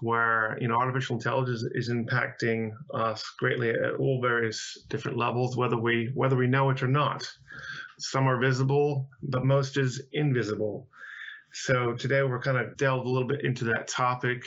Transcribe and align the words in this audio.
where 0.00 0.58
you 0.60 0.66
know 0.66 0.74
artificial 0.74 1.14
intelligence 1.14 1.62
is 1.74 1.88
impacting 1.88 2.70
us 2.92 3.22
greatly 3.38 3.70
at 3.70 3.94
all 4.00 4.20
various 4.20 4.84
different 4.88 5.16
levels, 5.16 5.56
whether 5.56 5.78
we 5.78 6.10
whether 6.14 6.36
we 6.36 6.48
know 6.48 6.70
it 6.70 6.82
or 6.82 6.88
not. 6.88 7.30
Some 7.98 8.26
are 8.26 8.40
visible, 8.40 9.08
but 9.22 9.44
most 9.44 9.76
is 9.76 10.02
invisible. 10.12 10.88
So 11.52 11.92
today 11.92 12.22
we're 12.22 12.40
kind 12.40 12.58
of 12.58 12.76
delved 12.76 13.06
a 13.06 13.10
little 13.10 13.28
bit 13.28 13.44
into 13.44 13.64
that 13.66 13.86
topic 13.86 14.42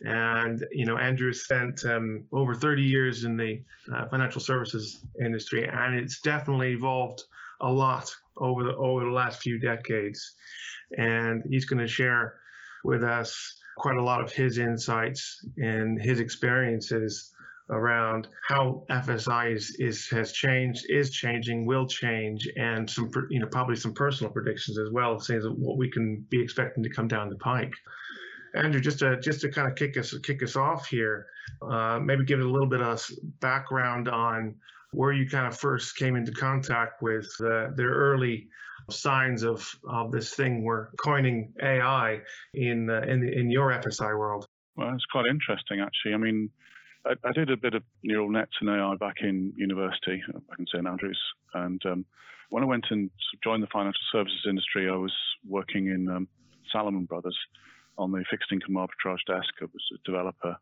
and 0.00 0.64
you 0.72 0.86
know, 0.86 0.96
Andrew 0.96 1.32
spent 1.32 1.84
um, 1.84 2.24
over 2.32 2.54
30 2.54 2.82
years 2.82 3.24
in 3.24 3.36
the 3.36 3.60
uh, 3.92 4.08
financial 4.08 4.40
services 4.40 5.04
industry, 5.20 5.68
and 5.68 5.94
it's 5.94 6.20
definitely 6.20 6.72
evolved 6.72 7.24
a 7.60 7.70
lot 7.70 8.14
over 8.36 8.62
the 8.62 8.76
over 8.76 9.04
the 9.04 9.10
last 9.10 9.42
few 9.42 9.58
decades. 9.58 10.34
And 10.96 11.42
he's 11.50 11.64
going 11.64 11.80
to 11.80 11.88
share 11.88 12.34
with 12.84 13.02
us 13.02 13.58
quite 13.76 13.96
a 13.96 14.02
lot 14.02 14.22
of 14.22 14.32
his 14.32 14.58
insights 14.58 15.44
and 15.56 16.00
his 16.00 16.20
experiences 16.20 17.32
around 17.70 18.28
how 18.48 18.82
FSI 18.90 19.54
is, 19.54 19.76
is 19.78 20.08
has 20.08 20.32
changed, 20.32 20.86
is 20.88 21.10
changing, 21.10 21.66
will 21.66 21.86
change, 21.86 22.48
and 22.56 22.88
some 22.88 23.10
you 23.30 23.40
know 23.40 23.46
probably 23.46 23.76
some 23.76 23.92
personal 23.92 24.32
predictions 24.32 24.78
as 24.78 24.90
well, 24.90 25.18
saying 25.18 25.42
what 25.58 25.76
we 25.76 25.90
can 25.90 26.24
be 26.30 26.42
expecting 26.42 26.82
to 26.82 26.90
come 26.90 27.08
down 27.08 27.28
the 27.28 27.36
pike. 27.36 27.72
Andrew, 28.54 28.80
just 28.80 28.98
to 29.00 29.20
just 29.20 29.40
to 29.42 29.50
kind 29.50 29.68
of 29.68 29.76
kick 29.76 29.96
us 29.96 30.16
kick 30.18 30.42
us 30.42 30.56
off 30.56 30.88
here, 30.88 31.26
uh, 31.62 31.98
maybe 32.02 32.24
give 32.24 32.40
it 32.40 32.46
a 32.46 32.50
little 32.50 32.68
bit 32.68 32.80
of 32.80 33.04
background 33.40 34.08
on 34.08 34.54
where 34.92 35.12
you 35.12 35.28
kind 35.28 35.46
of 35.46 35.56
first 35.56 35.96
came 35.96 36.16
into 36.16 36.32
contact 36.32 37.02
with 37.02 37.30
the, 37.38 37.72
the 37.76 37.82
early 37.82 38.48
signs 38.90 39.42
of, 39.42 39.68
of 39.88 40.10
this 40.10 40.34
thing 40.34 40.62
we're 40.62 40.88
coining 40.96 41.52
AI 41.62 42.20
in 42.54 42.88
uh, 42.88 43.02
in 43.06 43.28
in 43.28 43.50
your 43.50 43.70
FSI 43.70 44.18
world. 44.18 44.46
Well, 44.76 44.94
it's 44.94 45.04
quite 45.06 45.26
interesting 45.26 45.80
actually. 45.80 46.14
I 46.14 46.18
mean, 46.18 46.50
I, 47.04 47.32
did 47.32 47.50
a 47.50 47.56
bit 47.56 47.74
of 47.74 47.82
neural 48.02 48.30
nets 48.30 48.52
and 48.60 48.70
AI 48.70 48.94
back 48.96 49.16
in 49.20 49.52
university, 49.56 50.22
back 50.48 50.58
in 50.58 50.66
St 50.66 50.86
Andrews, 50.86 51.20
and 51.54 51.84
um, 51.86 52.04
when 52.50 52.62
I 52.62 52.66
went 52.66 52.86
and 52.90 53.10
joined 53.42 53.62
the 53.62 53.66
financial 53.66 54.00
services 54.10 54.46
industry, 54.48 54.88
I 54.88 54.96
was 54.96 55.12
working 55.46 55.88
in 55.88 56.08
um, 56.08 56.28
Salomon 56.72 57.04
Brothers 57.04 57.36
on 57.98 58.12
the 58.12 58.24
fixed 58.30 58.52
income 58.52 58.76
arbitrage 58.76 59.24
desk. 59.26 59.52
I 59.60 59.64
was 59.64 59.90
a 59.92 60.10
developer 60.10 60.56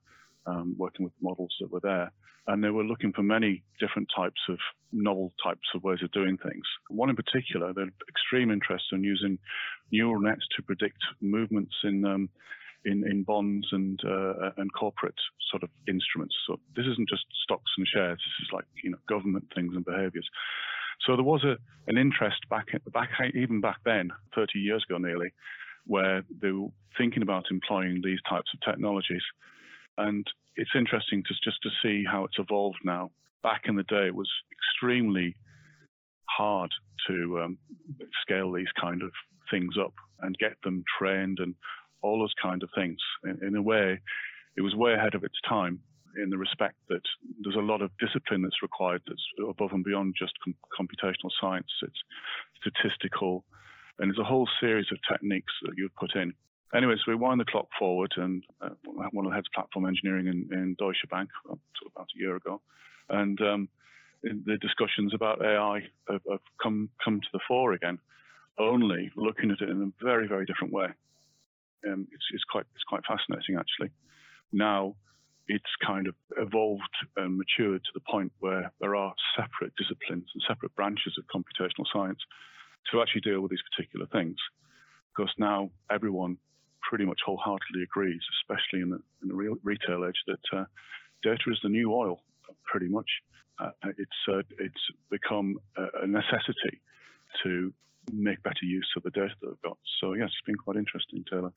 um, 0.47 0.75
working 0.79 1.05
with 1.05 1.13
models 1.21 1.55
that 1.61 1.71
were 1.71 1.81
there. 1.81 2.13
And 2.49 2.63
they 2.63 2.71
were 2.71 2.85
looking 2.85 3.13
for 3.13 3.23
many 3.23 3.65
different 3.81 4.09
types 4.15 4.41
of 4.49 4.59
novel 4.93 5.33
types 5.43 5.69
of 5.75 5.83
ways 5.83 5.99
of 6.03 6.13
doing 6.13 6.39
things. 6.39 6.65
One 6.89 7.11
in 7.11 7.17
particular, 7.17 7.73
they're 7.73 7.91
extreme 8.09 8.53
interest 8.53 8.85
in 8.93 9.03
using 9.03 9.39
neural 9.91 10.21
nets 10.21 10.47
to 10.57 10.63
predict 10.63 10.99
movements 11.21 11.75
in 11.83 12.05
um, 12.05 12.29
in, 12.85 13.05
in 13.11 13.25
bonds 13.25 13.67
and 13.73 14.01
uh, 14.07 14.51
and 14.59 14.73
corporate 14.73 15.19
sort 15.51 15.65
of 15.65 15.71
instruments. 15.89 16.37
So 16.47 16.61
this 16.77 16.87
isn't 16.87 17.09
just 17.09 17.25
stocks 17.43 17.73
and 17.77 17.87
shares. 17.93 18.19
This 18.19 18.47
is 18.47 18.53
like 18.53 18.65
you 18.85 18.91
know 18.91 18.99
government 19.09 19.47
things 19.53 19.75
and 19.75 19.85
behaviours. 19.85 20.29
So 21.05 21.17
there 21.17 21.25
was 21.25 21.43
a 21.43 21.57
an 21.89 21.99
interest 21.99 22.49
back 22.49 22.69
back 22.93 23.11
even 23.35 23.61
back 23.61 23.79
then, 23.85 24.11
30 24.37 24.61
years 24.61 24.85
ago 24.89 24.99
nearly, 24.99 25.33
where 25.87 26.23
they 26.43 26.51
were 26.51 26.69
thinking 26.99 27.23
about 27.23 27.45
employing 27.51 28.01
these 28.03 28.21
types 28.29 28.51
of 28.55 28.61
technologies. 28.69 29.23
And 29.99 30.27
it's 30.57 30.71
interesting 30.75 31.23
to 31.25 31.35
just 31.45 31.59
to 31.63 31.71
see 31.83 32.05
how 32.11 32.25
it's 32.25 32.39
evolved 32.39 32.79
now. 32.85 33.11
Back 33.43 33.63
in 33.67 33.77
the 33.77 33.85
day, 33.85 34.07
it 34.07 34.15
was 34.15 34.31
extremely 34.53 35.37
hard 36.29 36.71
to 37.09 37.41
um, 37.41 37.59
scale 38.23 38.53
these 38.53 38.73
kind 38.81 39.03
of 39.03 39.11
things 39.51 39.75
up 39.81 39.93
and 40.21 40.37
get 40.39 40.55
them 40.65 40.83
trained 40.99 41.39
and 41.41 41.55
all 42.03 42.19
those 42.19 42.35
kind 42.43 42.63
of 42.63 42.71
things. 42.75 42.99
In, 43.25 43.39
in 43.47 43.57
a 43.57 43.63
way, 43.63 44.01
it 44.57 44.63
was 44.63 44.75
way 44.75 44.95
ahead 44.95 45.15
of 45.15 45.25
its 45.25 45.37
time 45.49 45.81
in 46.23 46.31
the 46.31 46.39
respect 46.39 46.77
that 46.89 47.03
there's 47.43 47.57
a 47.57 47.61
lot 47.61 47.83
of 47.83 47.91
discipline 47.99 48.43
that's 48.43 48.63
required 48.63 49.03
that's 49.07 49.23
above 49.49 49.73
and 49.73 49.85
beyond 49.85 50.15
just 50.19 50.33
com- 50.43 50.55
computational 50.79 51.31
science. 51.41 51.71
It's 51.83 52.03
statistical, 52.61 53.45
and 53.99 54.11
there's 54.11 54.19
a 54.19 54.25
whole 54.25 54.49
series 54.61 54.87
of 54.93 54.99
techniques 55.11 55.53
that 55.63 55.75
you 55.77 55.89
put 55.99 56.15
in. 56.15 56.33
Anyway, 56.75 56.95
so 56.97 57.13
we 57.13 57.15
wind 57.15 57.41
the 57.41 57.45
clock 57.45 57.69
forward, 57.79 58.13
and 58.17 58.43
uh, 58.61 58.71
one 58.85 59.25
of 59.25 59.31
the 59.31 59.35
heads 59.35 59.47
of 59.49 59.55
platform 59.55 59.87
engineering 59.87 60.27
in, 60.27 60.49
in 60.53 60.77
Deutsche 60.79 61.05
Bank 61.11 61.31
about 61.49 62.09
a 62.15 62.19
year 62.19 62.37
ago, 62.37 62.61
and 63.09 63.41
um, 63.41 63.69
the 64.23 64.59
discussions 64.61 65.15
about 65.15 65.45
AI 65.45 65.83
have, 66.09 66.21
have, 66.29 66.41
come 66.63 66.91
come 67.03 67.21
to 67.21 67.29
the 67.33 67.41
fore 67.47 67.73
again, 67.73 67.99
only 68.59 69.11
looking 69.17 69.51
at 69.51 69.61
it 69.61 69.69
in 69.69 69.83
a 69.83 70.05
very 70.05 70.27
very 70.27 70.45
different 70.45 70.73
way. 70.73 70.89
Um, 71.87 72.09
it's, 72.13 72.25
it's 72.33 72.45
quite 72.45 72.67
it's 72.75 72.85
quite 72.85 73.03
fascinating 73.07 73.57
actually. 73.57 73.91
Now 74.53 74.97
it's 75.49 75.65
kind 75.85 76.09
of 76.09 76.15
evolved 76.39 76.83
and 77.17 77.39
matured 77.39 77.85
to 77.85 77.91
the 77.95 78.01
point 78.01 78.33
where 78.41 78.73
there 78.81 78.97
are 78.97 79.15
separate 79.37 79.73
disciplines 79.77 80.27
and 80.35 80.43
separate 80.47 80.75
branches 80.75 81.17
of 81.19 81.25
computational 81.27 81.87
science 81.93 82.19
to 82.91 83.03
actually 83.03 83.23
deal 83.23 83.41
with 83.41 83.51
these 83.51 83.63
particular 83.75 84.07
things. 84.07 84.37
Because 85.17 85.33
now 85.39 85.71
everyone 85.91 86.37
pretty 86.83 87.05
much 87.05 87.21
wholeheartedly 87.25 87.83
agrees, 87.83 88.21
especially 88.43 88.81
in 88.83 88.91
the, 88.91 89.01
in 89.23 89.29
the 89.29 89.35
real 89.35 89.57
retail 89.63 90.05
age, 90.05 90.21
that 90.27 90.59
uh, 90.59 90.65
data 91.23 91.43
is 91.51 91.59
the 91.63 91.69
new 91.69 91.93
oil, 91.93 92.21
pretty 92.65 92.89
much. 92.89 93.09
Uh, 93.59 93.71
it's, 93.97 94.11
uh, 94.29 94.43
it's 94.59 94.85
become 95.11 95.59
a 95.77 96.07
necessity 96.07 96.81
to 97.43 97.73
make 98.13 98.43
better 98.43 98.65
use 98.65 98.89
of 98.97 99.03
the 99.03 99.11
data 99.11 99.33
that 99.41 99.49
we've 99.49 99.63
got. 99.63 99.79
So, 100.01 100.13
yes, 100.13 100.29
it's 100.29 100.47
been 100.47 100.57
quite 100.57 100.77
interesting, 100.77 101.25
Taylor. 101.31 101.53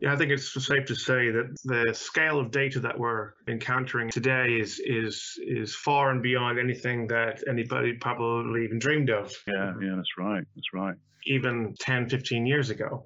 Yeah, 0.00 0.12
I 0.12 0.16
think 0.16 0.30
it's 0.30 0.52
safe 0.52 0.84
to 0.86 0.94
say 0.94 1.30
that 1.30 1.56
the 1.64 1.94
scale 1.94 2.38
of 2.38 2.50
data 2.50 2.80
that 2.80 2.98
we're 2.98 3.32
encountering 3.48 4.10
today 4.10 4.58
is 4.60 4.80
is 4.84 5.38
is 5.46 5.74
far 5.74 6.10
and 6.10 6.22
beyond 6.22 6.58
anything 6.58 7.06
that 7.08 7.42
anybody 7.48 7.94
probably 7.94 8.64
even 8.64 8.78
dreamed 8.78 9.10
of. 9.10 9.32
Yeah, 9.46 9.72
yeah, 9.80 9.94
that's 9.96 10.18
right. 10.18 10.44
That's 10.54 10.72
right. 10.74 10.94
Even 11.26 11.74
10, 11.80 12.08
15 12.08 12.46
years 12.46 12.70
ago. 12.70 13.04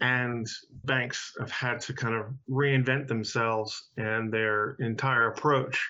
And 0.00 0.46
banks 0.84 1.32
have 1.38 1.52
had 1.52 1.80
to 1.82 1.94
kind 1.94 2.14
of 2.14 2.26
reinvent 2.50 3.06
themselves 3.06 3.90
and 3.96 4.32
their 4.32 4.76
entire 4.80 5.28
approach 5.28 5.80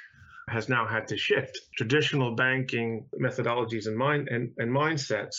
has 0.48 0.68
now 0.68 0.86
had 0.86 1.08
to 1.08 1.16
shift. 1.16 1.58
Traditional 1.76 2.34
banking 2.34 3.06
methodologies 3.20 3.86
and 3.86 3.96
mind 3.96 4.28
and, 4.28 4.50
and 4.58 4.70
mindsets 4.70 5.36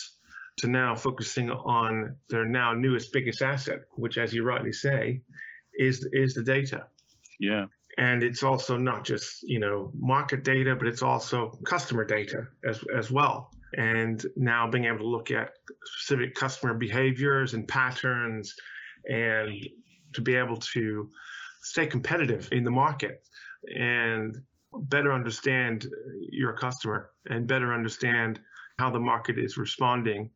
to 0.58 0.68
now 0.68 0.94
focusing 0.94 1.50
on 1.50 2.16
their 2.28 2.44
now 2.44 2.72
newest 2.72 3.12
biggest 3.12 3.42
asset, 3.42 3.80
which, 3.96 4.18
as 4.18 4.32
you 4.32 4.44
rightly 4.44 4.72
say, 4.72 5.20
is 5.78 6.08
is 6.12 6.34
the 6.34 6.42
data. 6.42 6.86
Yeah. 7.40 7.66
And 7.96 8.24
it's 8.24 8.42
also 8.42 8.76
not 8.76 9.04
just 9.04 9.42
you 9.42 9.58
know 9.58 9.90
market 9.94 10.44
data, 10.44 10.74
but 10.76 10.86
it's 10.86 11.02
also 11.02 11.58
customer 11.64 12.04
data 12.04 12.46
as 12.68 12.82
as 12.96 13.10
well. 13.10 13.50
And 13.76 14.24
now 14.36 14.68
being 14.68 14.84
able 14.84 14.98
to 14.98 15.08
look 15.08 15.30
at 15.30 15.50
specific 15.84 16.34
customer 16.34 16.74
behaviors 16.74 17.54
and 17.54 17.66
patterns, 17.66 18.54
and 19.08 19.52
to 20.12 20.20
be 20.20 20.36
able 20.36 20.56
to 20.58 21.10
stay 21.62 21.86
competitive 21.86 22.48
in 22.52 22.62
the 22.62 22.70
market 22.70 23.22
and 23.74 24.36
better 24.82 25.12
understand 25.12 25.86
your 26.30 26.52
customer 26.52 27.10
and 27.26 27.46
better 27.46 27.72
understand 27.72 28.40
how 28.78 28.90
the 28.90 28.98
market 28.98 29.38
is 29.38 29.56
responding 29.56 30.30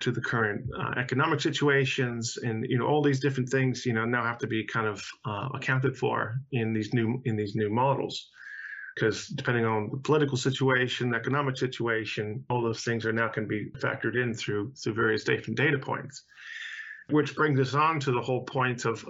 to 0.00 0.10
the 0.10 0.20
current 0.20 0.66
uh, 0.78 0.92
economic 0.98 1.40
situations 1.40 2.36
and 2.42 2.66
you 2.68 2.78
know 2.78 2.86
all 2.86 3.02
these 3.02 3.20
different 3.20 3.48
things 3.48 3.86
you 3.86 3.92
know 3.92 4.04
now 4.04 4.22
have 4.22 4.38
to 4.38 4.46
be 4.46 4.64
kind 4.64 4.86
of 4.86 5.02
uh, 5.24 5.48
accounted 5.54 5.96
for 5.96 6.38
in 6.52 6.72
these 6.72 6.92
new 6.92 7.20
in 7.24 7.36
these 7.36 7.54
new 7.54 7.70
models. 7.70 8.30
Because 8.94 9.26
depending 9.28 9.66
on 9.66 9.90
the 9.90 9.98
political 9.98 10.38
situation 10.38 11.14
economic 11.14 11.56
situation 11.56 12.44
all 12.48 12.62
those 12.62 12.82
things 12.82 13.04
are 13.04 13.12
now 13.12 13.28
can 13.28 13.46
be 13.46 13.70
factored 13.78 14.20
in 14.20 14.34
through 14.34 14.72
through 14.74 14.94
various 14.94 15.24
different 15.24 15.56
data 15.56 15.78
points. 15.78 16.24
Which 17.10 17.36
brings 17.36 17.60
us 17.60 17.74
on 17.74 18.00
to 18.00 18.10
the 18.10 18.20
whole 18.20 18.44
point 18.44 18.84
of 18.84 19.04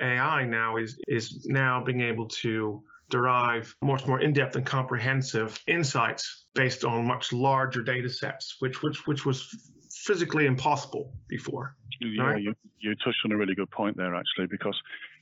AI 0.00 0.44
now 0.44 0.76
is 0.76 0.98
is 1.06 1.46
now 1.46 1.82
being 1.82 2.00
able 2.00 2.28
to 2.28 2.82
derive 3.10 3.74
much 3.82 4.06
more 4.06 4.20
in-depth 4.20 4.56
and 4.56 4.66
comprehensive 4.66 5.58
insights 5.66 6.46
based 6.54 6.84
on 6.84 7.06
much 7.06 7.32
larger 7.32 7.82
data 7.82 8.08
sets, 8.08 8.56
which 8.58 8.82
which 8.82 9.06
which 9.06 9.24
was 9.24 9.72
physically 9.90 10.46
impossible 10.46 11.12
before. 11.28 11.76
Yeah, 12.00 12.22
right. 12.22 12.42
you, 12.42 12.54
you 12.78 12.94
touched 12.96 13.18
on 13.24 13.32
a 13.32 13.36
really 13.36 13.54
good 13.54 13.70
point 13.70 13.96
there, 13.96 14.14
actually, 14.14 14.46
because 14.50 14.78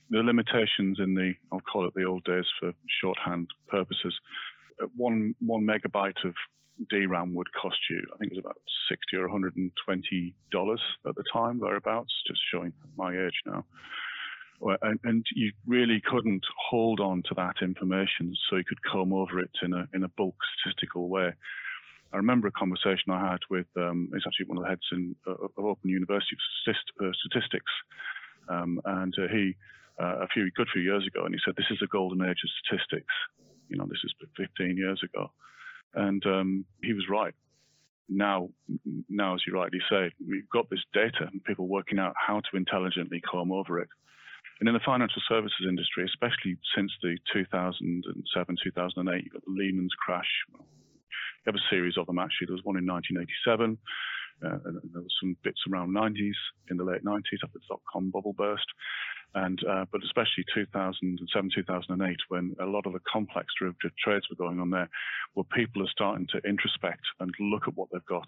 the 0.09 0.19
limitations 0.19 0.99
in 0.99 1.15
the, 1.15 1.33
I'll 1.51 1.61
call 1.61 1.87
it 1.87 1.93
the 1.95 2.03
old 2.03 2.23
days 2.25 2.45
for 2.59 2.73
shorthand 3.01 3.47
purposes, 3.67 4.13
uh, 4.81 4.87
one 4.95 5.33
one 5.39 5.65
megabyte 5.65 6.23
of 6.25 6.33
DRAM 6.89 7.33
would 7.33 7.47
cost 7.53 7.77
you, 7.89 8.01
I 8.13 8.17
think 8.17 8.31
it 8.31 8.35
was 8.35 8.43
about 8.43 8.57
60 8.89 9.17
or 9.17 9.27
120 9.29 10.35
dollars 10.51 10.81
at 11.07 11.15
the 11.15 11.23
time, 11.31 11.59
thereabouts, 11.59 12.13
just 12.27 12.41
showing 12.51 12.73
my 12.97 13.11
age 13.11 13.41
now. 13.45 13.65
And, 14.61 14.99
and, 15.03 15.25
you 15.35 15.51
really 15.67 16.01
couldn't 16.05 16.43
hold 16.69 16.99
on 16.99 17.23
to 17.27 17.35
that 17.35 17.55
information, 17.61 18.33
so 18.49 18.55
you 18.55 18.63
could 18.63 18.81
comb 18.83 19.13
over 19.13 19.39
it 19.39 19.51
in 19.61 19.73
a 19.73 19.87
in 19.93 20.03
a 20.03 20.07
bulk 20.07 20.35
statistical 20.57 21.09
way. 21.09 21.33
I 22.13 22.17
remember 22.17 22.47
a 22.47 22.51
conversation 22.51 23.11
I 23.11 23.31
had 23.31 23.39
with 23.49 23.67
um, 23.75 24.09
it's 24.13 24.25
actually 24.25 24.45
one 24.47 24.57
of 24.57 24.63
the 24.63 24.69
heads 24.69 24.87
in, 24.91 25.15
uh, 25.27 25.33
of 25.57 25.65
Open 25.65 25.89
University 25.89 26.37
uh, 26.69 27.11
Statistics, 27.13 27.71
um, 28.47 28.79
and 28.85 29.13
uh, 29.17 29.27
he 29.31 29.55
uh, 29.99 30.23
a 30.23 30.27
few 30.27 30.49
good 30.51 30.67
few 30.71 30.81
years 30.81 31.05
ago, 31.05 31.25
and 31.25 31.33
he 31.33 31.41
said 31.43 31.55
this 31.57 31.71
is 31.71 31.81
a 31.83 31.87
golden 31.87 32.21
age 32.21 32.41
of 32.43 32.49
statistics. 32.63 33.13
You 33.67 33.77
know, 33.77 33.85
this 33.85 33.99
is 34.03 34.13
15 34.37 34.77
years 34.77 35.01
ago, 35.03 35.31
and 35.93 36.25
um, 36.25 36.65
he 36.83 36.93
was 36.93 37.05
right. 37.09 37.33
Now, 38.07 38.49
now, 39.09 39.33
as 39.33 39.41
you 39.47 39.53
rightly 39.53 39.79
say, 39.89 40.11
we've 40.25 40.49
got 40.49 40.69
this 40.69 40.83
data 40.93 41.27
and 41.31 41.43
people 41.43 41.67
working 41.67 41.97
out 41.97 42.13
how 42.15 42.39
to 42.39 42.57
intelligently 42.57 43.19
comb 43.19 43.51
over 43.51 43.79
it. 43.79 43.89
And 44.59 44.69
in 44.69 44.73
the 44.73 44.79
financial 44.85 45.21
services 45.27 45.67
industry, 45.67 46.05
especially 46.05 46.57
since 46.75 46.91
the 47.01 47.17
2007, 47.33 48.55
2008, 48.63 49.23
you've 49.23 49.33
got 49.33 49.45
the 49.45 49.51
Lehman's 49.51 49.93
crash. 49.99 50.29
You 50.53 51.47
have 51.47 51.55
a 51.55 51.69
series 51.69 51.97
of 51.97 52.07
them 52.07 52.19
actually. 52.19 52.47
There 52.47 52.55
was 52.55 52.63
one 52.63 52.77
in 52.77 52.87
1987. 52.87 53.77
Uh, 54.43 54.59
and 54.65 54.81
there 54.91 55.01
was 55.01 55.15
some 55.21 55.37
bits 55.43 55.61
around 55.71 55.95
90s 55.95 56.35
in 56.69 56.75
the 56.75 56.83
late 56.83 57.05
90s 57.05 57.39
after 57.41 57.55
the 57.57 57.65
dot 57.69 57.79
com 57.89 58.11
bubble 58.11 58.33
burst 58.33 58.67
and 59.35 59.59
uh, 59.69 59.85
but 59.91 60.01
especially 60.03 60.45
2007, 60.53 61.49
2008, 61.53 62.17
when 62.29 62.55
a 62.61 62.65
lot 62.65 62.85
of 62.85 62.93
the 62.93 63.01
complex 63.11 63.47
derivative 63.59 63.91
trades 64.01 64.25
were 64.29 64.35
going 64.37 64.59
on 64.59 64.69
there, 64.69 64.89
where 65.33 65.43
people 65.43 65.83
are 65.83 65.91
starting 65.91 66.25
to 66.31 66.39
introspect 66.47 67.03
and 67.19 67.31
look 67.39 67.67
at 67.67 67.75
what 67.75 67.89
they've 67.91 68.05
got 68.05 68.27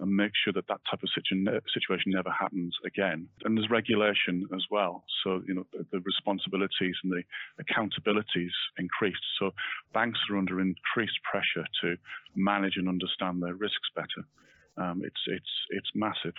and 0.00 0.14
make 0.14 0.32
sure 0.42 0.52
that 0.52 0.66
that 0.68 0.80
type 0.90 1.02
of 1.02 1.08
situation 1.14 2.12
never 2.12 2.30
happens 2.30 2.74
again. 2.84 3.28
And 3.44 3.56
there's 3.56 3.70
regulation 3.70 4.46
as 4.54 4.64
well. 4.70 5.04
So, 5.22 5.42
you 5.46 5.54
know, 5.54 5.66
the, 5.72 5.86
the 5.92 6.00
responsibilities 6.00 6.96
and 7.02 7.12
the 7.12 7.22
accountabilities 7.62 8.54
increased. 8.78 9.22
So 9.38 9.52
banks 9.92 10.18
are 10.30 10.36
under 10.36 10.60
increased 10.60 11.18
pressure 11.22 11.66
to 11.82 11.96
manage 12.34 12.76
and 12.76 12.88
understand 12.88 13.42
their 13.42 13.54
risks 13.54 13.88
better. 13.94 14.26
Um, 14.76 15.02
it's, 15.04 15.20
it's, 15.26 15.50
it's 15.70 15.90
massive. 15.94 16.34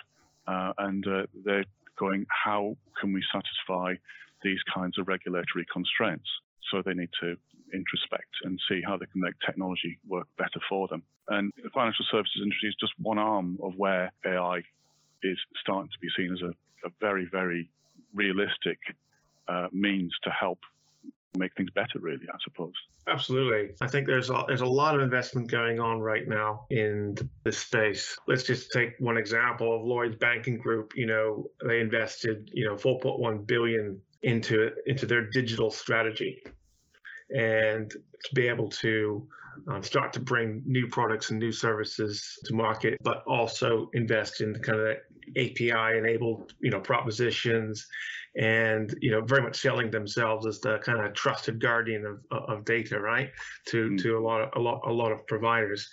Uh, 0.46 0.72
and 0.78 1.06
uh, 1.06 1.22
they're 1.44 1.64
going, 1.98 2.26
how 2.28 2.76
can 3.00 3.12
we 3.12 3.22
satisfy 3.32 3.94
these 4.42 4.60
kinds 4.72 4.98
of 4.98 5.08
regulatory 5.08 5.66
constraints? 5.72 6.28
So 6.70 6.82
they 6.82 6.94
need 6.94 7.10
to 7.20 7.36
introspect 7.74 8.32
and 8.44 8.60
see 8.68 8.80
how 8.84 8.96
they 8.96 9.06
can 9.06 9.20
make 9.20 9.34
technology 9.44 9.98
work 10.08 10.26
better 10.38 10.60
for 10.68 10.88
them. 10.88 11.02
And 11.28 11.52
the 11.62 11.70
financial 11.70 12.04
services 12.10 12.40
industry 12.42 12.68
is 12.68 12.76
just 12.80 12.92
one 13.00 13.18
arm 13.18 13.58
of 13.62 13.74
where 13.76 14.12
AI 14.24 14.62
is 15.22 15.38
starting 15.60 15.90
to 15.90 15.98
be 16.00 16.08
seen 16.16 16.32
as 16.32 16.42
a, 16.42 16.50
a 16.86 16.90
very, 17.00 17.28
very 17.30 17.68
realistic 18.14 18.78
uh, 19.48 19.68
means 19.72 20.12
to 20.24 20.30
help 20.30 20.58
make 21.36 21.54
things 21.54 21.70
better, 21.70 21.98
really, 22.00 22.26
I 22.32 22.36
suppose. 22.42 22.72
Absolutely. 23.08 23.74
I 23.80 23.86
think 23.86 24.06
there's 24.06 24.30
a, 24.30 24.44
there's 24.48 24.62
a 24.62 24.66
lot 24.66 24.94
of 24.94 25.00
investment 25.00 25.50
going 25.50 25.78
on 25.78 26.00
right 26.00 26.26
now 26.26 26.66
in 26.70 27.16
this 27.44 27.58
space. 27.58 28.18
Let's 28.26 28.42
just 28.42 28.72
take 28.72 28.94
one 28.98 29.16
example 29.16 29.76
of 29.76 29.82
Lloyd's 29.84 30.16
Banking 30.16 30.58
Group. 30.58 30.94
You 30.96 31.06
know, 31.06 31.50
they 31.64 31.80
invested, 31.80 32.50
you 32.52 32.64
know, 32.64 32.74
4.1 32.74 33.46
billion 33.46 34.00
into 34.26 34.70
into 34.86 35.06
their 35.06 35.30
digital 35.30 35.70
strategy, 35.70 36.42
and 37.30 37.90
to 37.90 38.34
be 38.34 38.48
able 38.48 38.68
to 38.68 39.26
um, 39.68 39.82
start 39.82 40.12
to 40.12 40.20
bring 40.20 40.62
new 40.66 40.86
products 40.88 41.30
and 41.30 41.38
new 41.38 41.52
services 41.52 42.38
to 42.44 42.54
market, 42.54 42.98
but 43.02 43.22
also 43.26 43.88
invest 43.94 44.40
in 44.40 44.54
kind 44.56 44.80
of 44.80 44.96
API 45.36 45.98
enabled, 45.98 46.52
you 46.60 46.70
know, 46.70 46.80
propositions 46.80 47.86
and 48.38 48.94
you 49.00 49.10
know 49.10 49.22
very 49.22 49.40
much 49.40 49.56
selling 49.56 49.90
themselves 49.90 50.46
as 50.46 50.60
the 50.60 50.76
kind 50.78 51.00
of 51.00 51.14
trusted 51.14 51.58
guardian 51.58 52.04
of, 52.04 52.42
of 52.50 52.64
data 52.66 53.00
right? 53.00 53.30
To 53.68 53.90
mm. 53.90 54.02
to 54.02 54.18
a 54.18 54.20
lot 54.20 54.42
of 54.42 54.50
a 54.56 54.60
lot 54.60 54.80
a 54.86 54.92
lot 54.92 55.12
of 55.12 55.26
providers. 55.26 55.88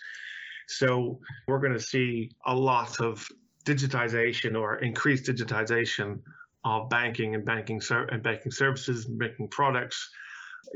So 0.68 1.20
we're 1.48 1.60
going 1.60 1.74
to 1.74 1.80
see 1.80 2.32
a 2.46 2.56
lot 2.56 3.00
of 3.00 3.26
digitization 3.66 4.60
or 4.60 4.80
increased 4.80 5.26
digitization 5.26 6.20
of 6.65 6.89
banking 6.89 7.36
and 7.36 7.45
banking 7.45 7.81
ser- 7.81 8.06
and 8.06 8.24
banking 8.24 8.51
services 8.51 9.06
and 9.06 9.18
banking 9.19 9.48
products 9.48 10.10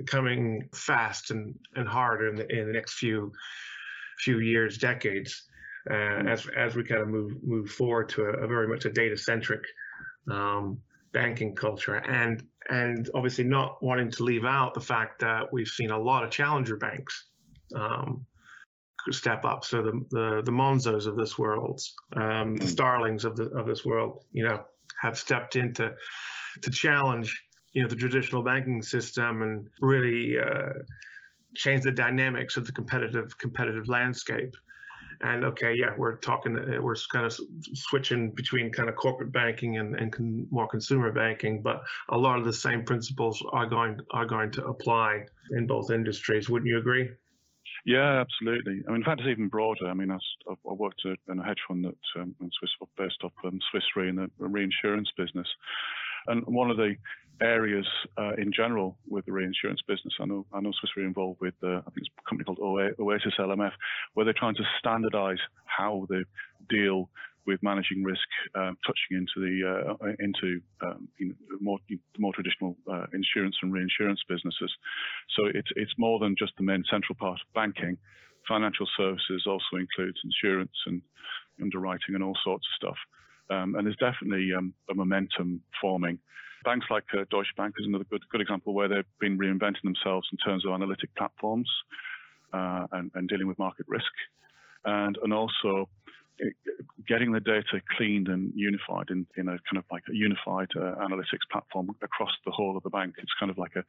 coming 0.06 0.68
fast 0.74 1.32
and, 1.32 1.56
and 1.76 1.88
hard 1.88 2.28
in 2.28 2.36
the, 2.36 2.60
in 2.60 2.68
the 2.68 2.74
next 2.74 2.96
few 2.96 3.32
few 4.20 4.40
years 4.40 4.78
decades 4.78 5.44
uh, 5.90 5.94
mm. 5.94 6.32
as 6.32 6.48
as 6.58 6.76
we 6.76 6.84
kind 6.84 7.02
of 7.02 7.08
move 7.08 7.32
move 7.44 7.70
forward 7.70 8.10
to 8.10 8.24
a, 8.24 8.44
a 8.44 8.48
very 8.48 8.68
much 8.68 8.86
a 8.86 8.90
data 8.90 9.18
centric 9.18 9.62
um, 10.32 10.80
banking 11.14 11.56
culture 11.56 11.96
and 11.96 12.44
and 12.70 13.10
obviously 13.16 13.44
not 13.44 13.82
wanting 13.82 14.12
to 14.12 14.24
leave 14.24 14.44
out 14.44 14.74
the 14.74 14.82
fact 14.82 15.20
that 15.20 15.52
we've 15.54 15.68
seen 15.68 15.92
a 15.92 15.98
lot 15.98 16.24
of 16.24 16.32
challenger 16.32 16.76
banks 16.76 17.28
um, 17.76 18.26
step 19.12 19.46
up. 19.46 19.64
So 19.64 19.82
the, 19.82 20.06
the 20.10 20.42
the 20.44 20.52
Monzos 20.52 21.08
of 21.08 21.16
this 21.16 21.38
world, 21.38 21.82
um, 22.16 22.56
the 22.58 22.68
Starlings 22.68 23.26
of 23.26 23.36
the 23.36 23.46
of 23.52 23.68
this 23.68 23.86
world, 23.86 24.24
you 24.32 24.44
know, 24.44 24.64
have 25.02 25.18
stepped 25.18 25.56
in 25.56 25.74
to 25.74 25.94
to 26.62 26.72
challenge 26.72 27.44
you 27.74 27.82
know 27.82 27.88
the 27.88 27.96
traditional 27.96 28.42
banking 28.42 28.82
system 28.82 29.42
and 29.42 29.68
really 29.82 30.38
uh, 30.40 30.74
change 31.56 31.84
the 31.84 31.92
dynamics 31.92 32.58
of 32.58 32.66
the 32.66 32.72
competitive 32.72 33.38
competitive 33.38 33.88
landscape 33.88 34.54
and 35.22 35.44
okay, 35.46 35.74
yeah, 35.76 35.94
we're 35.98 36.18
talking, 36.18 36.58
uh, 36.58 36.82
we're 36.82 36.96
kind 37.12 37.26
of 37.26 37.38
switching 37.74 38.32
between 38.32 38.72
kind 38.72 38.88
of 38.88 38.96
corporate 38.96 39.32
banking 39.32 39.78
and, 39.78 39.96
and 39.96 40.12
con, 40.12 40.48
more 40.52 40.68
consumer 40.68 41.12
banking, 41.12 41.62
but 41.62 41.82
a 42.10 42.18
lot 42.18 42.38
of 42.38 42.46
the 42.46 42.54
same 42.54 42.84
principles 42.84 43.44
are 43.52 43.66
going 43.66 44.00
are 44.12 44.26
going 44.26 44.52
to 44.52 44.66
apply 44.66 45.26
in 45.52 45.66
both 45.66 45.90
industries. 45.90 46.50
Wouldn't 46.50 46.70
you 46.70 46.78
agree? 46.78 47.10
Yeah, 47.88 48.20
absolutely. 48.20 48.84
I 48.86 48.92
mean, 48.92 48.98
in 48.98 49.04
fact, 49.06 49.22
it's 49.22 49.30
even 49.30 49.48
broader. 49.48 49.88
I 49.88 49.94
mean, 49.94 50.12
I, 50.12 50.18
I 50.50 50.74
worked 50.74 51.04
in 51.06 51.40
a 51.40 51.44
hedge 51.44 51.60
fund 51.66 51.86
that 51.86 52.22
um, 52.22 52.36
Swiss, 52.60 52.72
based 52.98 53.24
up 53.24 53.32
in 53.46 53.62
Swiss 53.72 53.86
Re 53.96 54.10
in 54.10 54.18
the 54.18 54.30
reinsurance 54.40 55.10
business, 55.18 55.48
and 56.28 56.46
one 56.46 56.70
of 56.70 56.76
the 56.76 56.96
areas 57.42 57.88
uh, 58.18 58.34
in 58.34 58.52
general 58.52 58.98
with 59.08 59.26
the 59.26 59.32
reinsurance 59.32 59.80
business. 59.88 60.14
I 60.20 60.26
know 60.26 60.46
I 60.52 60.60
know 60.60 60.74
Swiss 60.78 60.98
Re 60.98 61.06
involved 61.06 61.40
with 61.40 61.54
uh, 61.64 61.78
I 61.78 61.90
think 61.92 62.00
it's 62.00 62.10
a 62.20 62.30
company 62.30 62.44
called 62.44 62.60
Oasis 63.00 63.36
LMF, 63.40 63.72
where 64.16 64.26
they're 64.26 64.34
trying 64.38 64.56
to 64.56 64.64
standardise 64.84 65.40
how 65.64 66.08
they 66.10 66.24
deal 66.70 67.10
with 67.48 67.64
managing 67.64 68.04
risk, 68.04 68.28
uh, 68.54 68.72
touching 68.86 69.12
into 69.12 69.38
the 69.38 69.96
uh, 70.00 70.08
into 70.20 70.62
um, 70.82 71.08
more 71.60 71.80
more 72.20 72.34
traditional 72.34 72.76
uh, 72.92 73.06
insurance 73.14 73.56
and 73.62 73.74
reinsurance 73.74 74.20
businesses. 74.28 74.72
So 75.36 75.46
it's 75.46 75.70
it's 75.76 75.94
more 75.98 76.20
than 76.20 76.36
just 76.38 76.54
the 76.58 76.64
main 76.64 76.84
central 76.92 77.16
part 77.16 77.40
of 77.40 77.54
banking. 77.56 77.98
Financial 78.48 78.88
services 78.96 79.44
also 79.48 79.78
includes 79.80 80.20
insurance 80.24 80.76
and 80.86 81.02
underwriting 81.62 82.16
and 82.16 82.24
all 82.24 82.38
sorts 82.44 82.66
of 82.68 82.76
stuff. 82.76 82.98
Um, 83.50 83.76
and 83.76 83.88
there's 83.88 83.98
definitely 83.98 84.52
um, 84.56 84.74
a 84.90 84.94
momentum 84.94 85.62
forming. 85.82 86.20
Banks 86.64 86.86
like 86.90 87.06
uh, 87.14 87.24
Deutsche 87.30 87.56
Bank 87.56 87.76
is 87.80 87.86
another 87.88 88.04
good, 88.10 88.22
good 88.30 88.42
example 88.42 88.74
where 88.74 88.88
they've 88.88 89.06
been 89.20 89.38
reinventing 89.38 89.84
themselves 89.84 90.28
in 90.32 90.38
terms 90.38 90.66
of 90.66 90.74
analytic 90.74 91.10
platforms 91.16 91.70
uh, 92.52 92.88
and, 92.92 93.12
and, 93.16 93.30
dealing 93.30 93.48
with 93.48 93.58
market 93.60 93.86
risk, 93.88 94.12
and 94.86 95.18
and 95.24 95.34
also 95.34 95.88
getting 97.08 97.32
the 97.32 97.40
data 97.40 97.82
cleaned 97.96 98.28
and 98.28 98.52
unified 98.56 99.10
in, 99.10 99.26
in 99.38 99.48
a 99.48 99.58
kind 99.70 99.78
of 99.78 99.86
like 99.92 100.04
a 100.10 100.16
unified 100.16 100.70
uh, 100.76 100.96
analytics 101.02 101.46
platform 101.52 101.90
across 102.02 102.32
the 102.46 102.52
whole 102.52 102.76
of 102.78 102.84
the 102.84 102.90
bank. 102.90 103.16
It's 103.18 103.32
kind 103.40 103.50
of 103.50 103.58
like 103.58 103.76
a, 103.76 103.84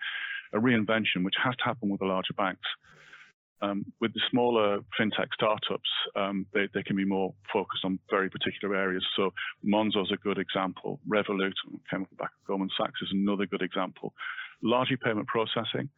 a 0.57 0.61
reinvention 0.61 1.25
which 1.25 1.35
has 1.43 1.57
to 1.57 1.65
happen 1.65 1.89
with 1.89 2.01
the 2.01 2.07
larger 2.07 2.35
banks. 2.35 2.69
Um, 3.61 3.85
with 4.01 4.15
the 4.15 4.21
smaller 4.31 4.79
fintech 4.99 5.35
startups, 5.35 5.91
um, 6.15 6.47
they, 6.55 6.69
they, 6.75 6.85
can 6.85 6.95
be 6.95 7.05
more 7.05 7.35
focused 7.53 7.85
on 7.85 7.99
very 8.09 8.31
particular 8.31 8.77
areas. 8.77 9.05
So 9.17 9.33
Monzo 9.67 10.03
is 10.03 10.13
a 10.13 10.17
good 10.17 10.39
example. 10.39 11.01
Revolut, 11.09 11.55
came 11.91 12.07
back 12.21 12.31
Goldman 12.47 12.71
Sachs, 12.79 13.03
is 13.03 13.09
another 13.11 13.47
good 13.47 13.63
example. 13.63 14.15
Largely 14.63 14.97
payment 14.97 15.27
processing. 15.27 15.91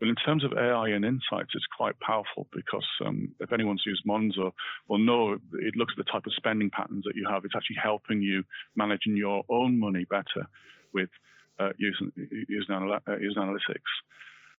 But 0.00 0.08
in 0.08 0.14
terms 0.16 0.44
of 0.44 0.52
AI 0.52 0.88
and 0.88 1.04
insights, 1.04 1.50
it's 1.54 1.66
quite 1.76 1.98
powerful 2.00 2.46
because 2.52 2.86
um, 3.04 3.34
if 3.40 3.52
anyone's 3.52 3.82
used 3.86 4.04
Monzo 4.06 4.52
will 4.88 4.98
know 4.98 5.34
it 5.34 5.76
looks 5.76 5.94
at 5.98 6.04
the 6.04 6.10
type 6.10 6.26
of 6.26 6.32
spending 6.36 6.70
patterns 6.70 7.04
that 7.04 7.16
you 7.16 7.26
have. 7.28 7.44
It's 7.44 7.54
actually 7.56 7.76
helping 7.82 8.20
you 8.22 8.44
managing 8.76 9.16
your 9.16 9.44
own 9.48 9.78
money 9.78 10.04
better 10.04 10.48
with 10.92 11.10
uh, 11.58 11.70
using, 11.78 12.12
using, 12.16 12.74
anal- 12.74 12.98
uh, 13.06 13.16
using 13.18 13.42
analytics. 13.42 13.92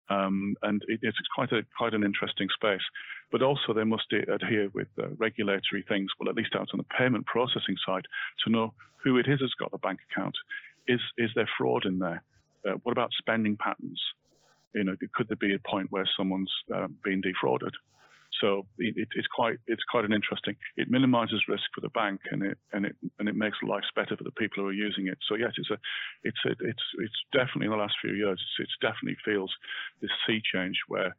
Um, 0.09 0.55
and 0.61 0.81
it, 0.87 0.99
it's 1.01 1.17
quite 1.33 1.51
a 1.51 1.63
quite 1.77 1.93
an 1.93 2.03
interesting 2.03 2.47
space. 2.53 2.83
But 3.31 3.41
also 3.41 3.73
they 3.73 3.83
must 3.83 4.05
adhere 4.13 4.69
with 4.73 4.87
uh, 5.01 5.07
regulatory 5.17 5.83
things, 5.87 6.11
well, 6.19 6.29
at 6.29 6.35
least 6.35 6.55
out 6.55 6.69
on 6.73 6.77
the 6.77 6.95
payment 6.97 7.25
processing 7.25 7.75
side, 7.85 8.05
to 8.43 8.51
know 8.51 8.73
who 9.03 9.17
it 9.17 9.27
is 9.27 9.39
that's 9.39 9.53
got 9.55 9.71
the 9.71 9.79
bank 9.79 9.99
account. 10.11 10.35
Is 10.87 10.99
is 11.17 11.31
there 11.35 11.49
fraud 11.57 11.85
in 11.85 11.99
there? 11.99 12.23
Uh, 12.67 12.73
what 12.83 12.91
about 12.91 13.11
spending 13.17 13.57
patterns? 13.57 14.01
You 14.75 14.83
know, 14.83 14.95
could 15.15 15.27
there 15.29 15.37
be 15.37 15.55
a 15.55 15.69
point 15.69 15.87
where 15.89 16.07
someone's 16.17 16.51
uh, 16.73 16.87
been 17.03 17.21
defrauded? 17.21 17.73
So 18.41 18.65
it, 18.77 19.07
it's 19.15 19.27
quite 19.33 19.57
it's 19.67 19.83
quite 19.89 20.05
an 20.05 20.13
interesting. 20.13 20.55
It 20.75 20.89
minimises 20.89 21.43
risk 21.47 21.63
for 21.73 21.81
the 21.81 21.89
bank 21.89 22.21
and 22.31 22.43
it 22.43 22.57
and 22.73 22.85
it 22.85 22.95
and 23.19 23.29
it 23.29 23.35
makes 23.35 23.57
life 23.65 23.83
better 23.95 24.17
for 24.17 24.23
the 24.23 24.31
people 24.31 24.63
who 24.63 24.69
are 24.69 24.73
using 24.73 25.07
it. 25.07 25.17
So 25.27 25.35
yes, 25.35 25.51
it's 25.57 25.69
a 25.69 25.77
it's 26.23 26.39
a, 26.45 26.51
it's 26.51 26.83
it's 26.99 27.19
definitely 27.31 27.67
in 27.67 27.71
the 27.71 27.77
last 27.77 27.95
few 28.01 28.13
years 28.13 28.39
it's, 28.41 28.67
it's 28.67 28.77
definitely 28.81 29.17
feels 29.23 29.53
this 30.01 30.11
sea 30.27 30.41
change 30.53 30.75
where 30.87 31.15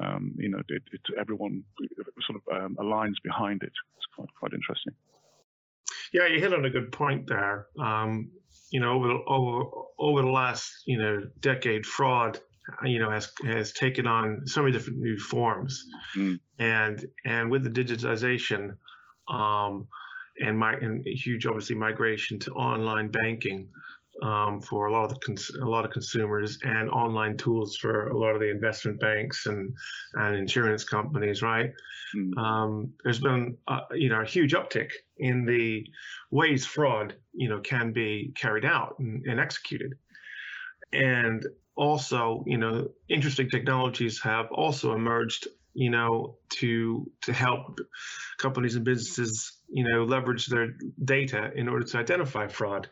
um, 0.00 0.34
you 0.38 0.48
know 0.48 0.60
it, 0.68 0.82
it, 0.92 1.00
everyone 1.18 1.64
sort 2.26 2.40
of 2.40 2.62
um, 2.62 2.76
aligns 2.78 3.16
behind 3.24 3.62
it. 3.62 3.72
It's 3.96 4.06
quite 4.14 4.28
quite 4.38 4.52
interesting. 4.52 4.94
Yeah, 6.12 6.26
you 6.26 6.40
hit 6.40 6.52
on 6.52 6.64
a 6.64 6.70
good 6.70 6.92
point 6.92 7.26
there. 7.26 7.66
Um, 7.78 8.30
you 8.70 8.80
know, 8.80 8.92
over, 8.92 9.18
over 9.26 9.70
over 9.98 10.22
the 10.22 10.30
last 10.30 10.82
you 10.86 10.98
know 10.98 11.22
decade, 11.40 11.86
fraud 11.86 12.38
you 12.84 12.98
know 12.98 13.10
has 13.10 13.30
has 13.44 13.72
taken 13.72 14.06
on 14.06 14.46
so 14.46 14.62
many 14.62 14.72
different 14.72 14.98
new 14.98 15.18
forms 15.18 15.84
mm. 16.16 16.38
and 16.58 17.04
and 17.24 17.50
with 17.50 17.64
the 17.64 17.70
digitization 17.70 18.76
um, 19.28 19.86
and 20.40 20.58
my 20.58 20.74
and 20.74 21.04
huge 21.06 21.46
obviously 21.46 21.76
migration 21.76 22.38
to 22.38 22.52
online 22.52 23.08
banking 23.08 23.68
um, 24.22 24.60
for 24.60 24.86
a 24.86 24.92
lot 24.92 25.04
of 25.04 25.10
the 25.10 25.20
cons- 25.20 25.50
a 25.60 25.64
lot 25.64 25.84
of 25.84 25.90
consumers 25.90 26.58
and 26.62 26.88
online 26.90 27.36
tools 27.36 27.76
for 27.76 28.08
a 28.08 28.18
lot 28.18 28.34
of 28.34 28.40
the 28.40 28.50
investment 28.50 29.00
banks 29.00 29.46
and 29.46 29.74
and 30.14 30.36
insurance 30.36 30.84
companies 30.84 31.42
right 31.42 31.72
mm. 32.16 32.36
um, 32.38 32.92
there's 33.02 33.20
been 33.20 33.56
uh, 33.68 33.80
you 33.92 34.08
know 34.08 34.20
a 34.20 34.26
huge 34.26 34.52
uptick 34.52 34.90
in 35.18 35.44
the 35.44 35.84
ways 36.30 36.64
fraud 36.64 37.14
you 37.32 37.48
know 37.48 37.60
can 37.60 37.92
be 37.92 38.32
carried 38.36 38.64
out 38.64 38.96
and, 38.98 39.24
and 39.26 39.40
executed 39.40 39.94
and 40.92 41.46
also, 41.76 42.44
you 42.46 42.58
know, 42.58 42.88
interesting 43.08 43.48
technologies 43.48 44.20
have 44.20 44.46
also 44.52 44.94
emerged, 44.94 45.48
you 45.74 45.90
know, 45.90 46.36
to 46.50 47.10
to 47.22 47.32
help 47.32 47.78
companies 48.38 48.76
and 48.76 48.84
businesses, 48.84 49.58
you 49.68 49.84
know, 49.88 50.04
leverage 50.04 50.46
their 50.46 50.74
data 51.04 51.50
in 51.54 51.68
order 51.68 51.84
to 51.86 51.98
identify 51.98 52.46
fraud. 52.46 52.88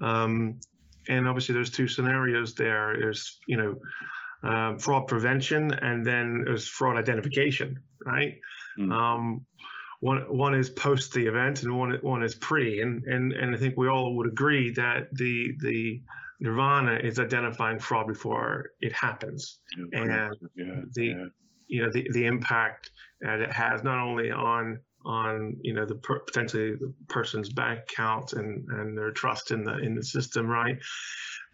Um, 0.00 0.60
and 1.08 1.28
obviously, 1.28 1.54
there's 1.54 1.70
two 1.70 1.88
scenarios 1.88 2.54
there. 2.54 2.96
There's, 2.98 3.38
you 3.46 3.56
know, 3.56 3.76
uh, 4.42 4.78
fraud 4.78 5.06
prevention, 5.06 5.72
and 5.72 6.04
then 6.04 6.42
there's 6.44 6.66
fraud 6.66 6.96
identification, 6.96 7.78
right? 8.04 8.38
Mm. 8.78 8.92
Um, 8.92 9.46
one 10.00 10.22
one 10.36 10.54
is 10.54 10.70
post 10.70 11.12
the 11.12 11.26
event, 11.26 11.62
and 11.62 11.76
one 11.76 11.98
one 12.02 12.22
is 12.22 12.34
pre. 12.34 12.80
And 12.80 13.04
and 13.04 13.32
and 13.32 13.54
I 13.54 13.58
think 13.58 13.76
we 13.76 13.88
all 13.88 14.16
would 14.16 14.26
agree 14.26 14.70
that 14.72 15.08
the 15.12 15.52
the 15.60 16.02
Nirvana 16.40 16.98
is 17.02 17.18
identifying 17.18 17.78
fraud 17.78 18.06
before 18.06 18.70
it 18.80 18.92
happens, 18.92 19.58
yeah, 19.76 20.00
and 20.00 20.36
yeah, 20.56 20.80
the 20.94 21.04
yeah. 21.04 21.24
you 21.68 21.82
know 21.82 21.90
the, 21.92 22.06
the 22.12 22.24
impact 22.24 22.90
that 23.20 23.40
it 23.40 23.52
has 23.52 23.82
not 23.82 23.98
only 23.98 24.30
on 24.30 24.80
on 25.04 25.56
you 25.62 25.74
know 25.74 25.84
the 25.84 25.94
per, 25.96 26.18
potentially 26.20 26.72
the 26.72 26.92
person's 27.08 27.50
bank 27.50 27.80
account 27.80 28.32
and 28.32 28.66
and 28.70 28.96
their 28.96 29.10
trust 29.10 29.50
in 29.50 29.64
the 29.64 29.78
in 29.78 29.94
the 29.94 30.02
system, 30.02 30.46
right? 30.46 30.78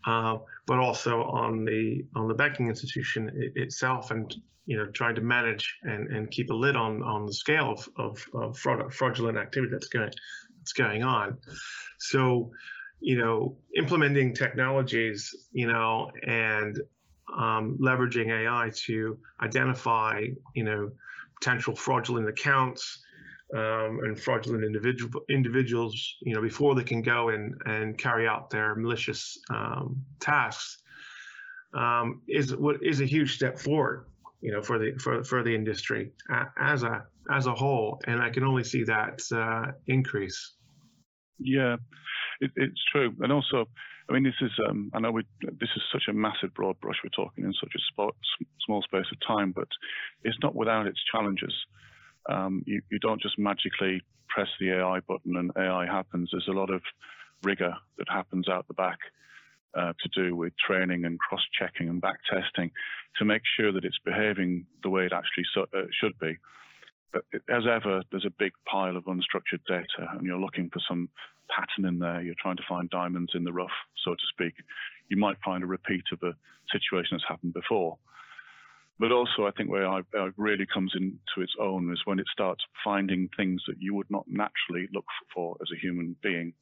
Uh, 0.06 0.38
but 0.66 0.78
also 0.78 1.24
on 1.24 1.64
the 1.64 2.04
on 2.14 2.28
the 2.28 2.34
banking 2.34 2.68
institution 2.68 3.30
it, 3.34 3.60
itself, 3.60 4.12
and 4.12 4.36
you 4.66 4.76
know 4.76 4.86
trying 4.92 5.16
to 5.16 5.20
manage 5.20 5.76
and, 5.82 6.08
and 6.08 6.30
keep 6.30 6.50
a 6.50 6.54
lid 6.54 6.76
on 6.76 7.02
on 7.02 7.26
the 7.26 7.32
scale 7.32 7.72
of 7.72 7.88
of, 7.96 8.24
of 8.34 8.56
fraud, 8.56 8.92
fraudulent 8.94 9.36
activity 9.36 9.72
that's 9.72 9.88
going 9.88 10.10
that's 10.58 10.72
going 10.72 11.02
on. 11.02 11.38
So 11.98 12.50
you 13.00 13.18
know, 13.18 13.56
implementing 13.76 14.34
technologies, 14.34 15.34
you 15.52 15.66
know, 15.66 16.10
and 16.26 16.80
um, 17.36 17.78
leveraging 17.80 18.28
AI 18.30 18.70
to 18.86 19.18
identify, 19.42 20.24
you 20.54 20.64
know, 20.64 20.90
potential 21.40 21.74
fraudulent 21.74 22.28
accounts 22.28 23.02
um, 23.54 24.00
and 24.04 24.18
fraudulent 24.18 24.64
individual 24.64 25.20
individuals, 25.28 26.16
you 26.22 26.34
know, 26.34 26.42
before 26.42 26.74
they 26.74 26.82
can 26.82 27.02
go 27.02 27.28
and 27.28 27.54
and 27.66 27.98
carry 27.98 28.26
out 28.26 28.50
their 28.50 28.74
malicious 28.74 29.38
um, 29.50 30.04
tasks, 30.20 30.78
um, 31.74 32.22
is 32.28 32.56
what 32.56 32.76
is 32.82 33.00
a 33.00 33.04
huge 33.04 33.34
step 33.34 33.58
forward, 33.58 34.06
you 34.40 34.52
know, 34.52 34.62
for 34.62 34.78
the 34.78 34.92
for 34.98 35.22
for 35.22 35.42
the 35.42 35.54
industry 35.54 36.10
as 36.58 36.82
a 36.82 37.04
as 37.30 37.46
a 37.46 37.54
whole, 37.54 38.00
and 38.06 38.20
I 38.20 38.30
can 38.30 38.44
only 38.44 38.64
see 38.64 38.84
that 38.84 39.20
uh, 39.32 39.72
increase. 39.86 40.54
Yeah, 41.38 41.76
it, 42.40 42.50
it's 42.56 42.82
true, 42.92 43.14
and 43.20 43.32
also, 43.32 43.68
I 44.08 44.12
mean, 44.12 44.24
this 44.24 44.34
is 44.40 44.50
um, 44.68 44.90
I 44.94 45.00
know 45.00 45.10
we 45.10 45.22
this 45.42 45.70
is 45.76 45.82
such 45.92 46.04
a 46.08 46.12
massive 46.12 46.54
broad 46.54 46.78
brush 46.80 46.96
we're 47.02 47.10
talking 47.10 47.44
in 47.44 47.52
such 47.54 47.72
a 47.74 48.12
small 48.64 48.82
space 48.82 49.06
of 49.12 49.18
time, 49.26 49.52
but 49.52 49.68
it's 50.24 50.38
not 50.42 50.54
without 50.54 50.86
its 50.86 51.00
challenges. 51.10 51.54
Um, 52.28 52.62
you, 52.66 52.82
you 52.90 52.98
don't 52.98 53.22
just 53.22 53.38
magically 53.38 54.02
press 54.28 54.48
the 54.60 54.72
AI 54.72 55.00
button 55.00 55.36
and 55.36 55.50
AI 55.56 55.86
happens. 55.86 56.30
There's 56.32 56.48
a 56.48 56.58
lot 56.58 56.70
of 56.70 56.82
rigor 57.42 57.74
that 57.98 58.08
happens 58.08 58.48
out 58.48 58.66
the 58.66 58.74
back 58.74 58.98
uh, 59.76 59.92
to 60.02 60.08
do 60.14 60.34
with 60.34 60.52
training 60.56 61.04
and 61.04 61.18
cross-checking 61.18 61.88
and 61.88 62.00
back-testing 62.00 62.70
to 63.18 63.24
make 63.24 63.42
sure 63.56 63.72
that 63.72 63.84
it's 63.84 63.98
behaving 64.04 64.66
the 64.82 64.90
way 64.90 65.06
it 65.06 65.12
actually 65.12 65.44
so, 65.54 65.66
uh, 65.76 65.82
should 66.00 66.18
be. 66.18 66.36
As 67.50 67.64
ever, 67.66 68.02
there's 68.10 68.24
a 68.26 68.34
big 68.38 68.52
pile 68.70 68.96
of 68.96 69.04
unstructured 69.04 69.64
data, 69.68 70.08
and 70.12 70.26
you're 70.26 70.38
looking 70.38 70.70
for 70.72 70.80
some 70.88 71.08
pattern 71.48 71.86
in 71.86 71.98
there. 71.98 72.20
You're 72.22 72.34
trying 72.40 72.56
to 72.56 72.62
find 72.68 72.90
diamonds 72.90 73.32
in 73.34 73.44
the 73.44 73.52
rough, 73.52 73.76
so 74.04 74.12
to 74.12 74.26
speak. 74.32 74.54
You 75.08 75.16
might 75.16 75.36
find 75.44 75.62
a 75.62 75.66
repeat 75.66 76.04
of 76.12 76.22
a 76.22 76.34
situation 76.72 77.10
that's 77.16 77.28
happened 77.28 77.54
before. 77.54 77.98
But 78.98 79.12
also, 79.12 79.46
I 79.46 79.50
think 79.50 79.70
where 79.70 79.98
it 79.98 80.34
really 80.36 80.66
comes 80.66 80.92
into 80.94 81.42
its 81.42 81.52
own 81.60 81.92
is 81.92 82.00
when 82.06 82.18
it 82.18 82.26
starts 82.32 82.64
finding 82.82 83.28
things 83.36 83.62
that 83.68 83.76
you 83.78 83.94
would 83.94 84.10
not 84.10 84.24
naturally 84.26 84.88
look 84.92 85.04
for 85.34 85.56
as 85.60 85.68
a 85.70 85.78
human 85.78 86.16
being. 86.22 86.54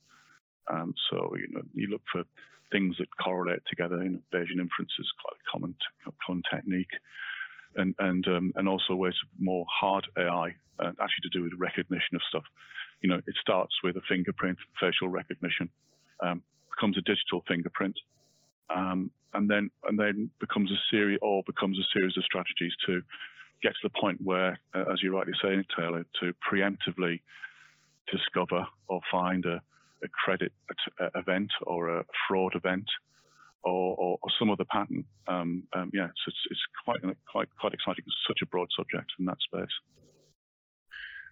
Um, 0.68 0.94
so, 1.10 1.32
you 1.36 1.46
know, 1.50 1.62
you 1.74 1.86
look 1.86 2.02
for 2.10 2.24
things 2.72 2.96
that 2.98 3.06
correlate 3.22 3.62
together. 3.68 4.02
You 4.02 4.10
know, 4.10 4.20
Bayesian 4.32 4.60
inference 4.60 4.92
is 4.98 5.12
quite 5.22 5.36
a 5.36 5.50
common, 5.50 5.76
common 6.26 6.42
technique 6.52 6.90
and 7.76 7.94
and 7.98 8.26
um, 8.28 8.52
and 8.56 8.68
also 8.68 8.94
ways 8.94 9.14
of 9.22 9.28
more 9.42 9.66
hard 9.70 10.06
AI, 10.18 10.54
uh, 10.78 10.92
actually 11.00 11.22
to 11.22 11.28
do 11.32 11.42
with 11.42 11.52
recognition 11.58 12.14
of 12.14 12.22
stuff. 12.28 12.44
You 13.00 13.08
know, 13.10 13.20
it 13.26 13.34
starts 13.40 13.74
with 13.82 13.96
a 13.96 14.00
fingerprint, 14.08 14.58
facial 14.80 15.08
recognition, 15.08 15.68
um, 16.22 16.42
becomes 16.70 16.96
a 16.98 17.02
digital 17.02 17.44
fingerprint, 17.46 17.98
um, 18.74 19.10
and 19.34 19.48
then 19.50 19.70
and 19.88 19.98
then 19.98 20.30
becomes 20.40 20.70
a 20.70 20.78
series 20.90 21.18
or 21.22 21.42
becomes 21.46 21.78
a 21.78 21.86
series 21.92 22.16
of 22.16 22.24
strategies 22.24 22.72
to 22.86 23.02
get 23.62 23.72
to 23.72 23.88
the 23.88 24.00
point 24.00 24.20
where, 24.22 24.58
uh, 24.74 24.84
as 24.92 25.02
you 25.02 25.14
rightly 25.16 25.32
say, 25.42 25.62
Taylor, 25.76 26.04
to 26.20 26.34
preemptively 26.50 27.20
discover 28.10 28.66
or 28.88 29.00
find 29.10 29.46
a, 29.46 29.60
a 30.02 30.08
credit 30.08 30.52
event 31.14 31.50
or 31.62 31.98
a 31.98 32.04
fraud 32.28 32.54
event 32.54 32.86
or, 33.64 33.96
or, 33.96 34.18
or 34.22 34.30
some 34.38 34.50
other 34.50 34.64
pattern. 34.70 35.04
Um, 35.26 35.64
um, 35.74 35.90
yeah, 35.92 36.04
it's, 36.06 36.20
it's, 36.26 36.36
it's 36.50 36.60
quite 36.84 37.00
quite 37.30 37.48
quite 37.58 37.74
exciting. 37.74 38.04
It's 38.06 38.16
such 38.26 38.40
a 38.42 38.46
broad 38.46 38.68
subject 38.76 39.10
in 39.18 39.24
that 39.26 39.38
space. 39.40 39.74